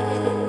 it. 0.00 0.39